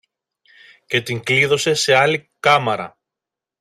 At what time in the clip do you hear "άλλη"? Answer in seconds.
1.95-2.29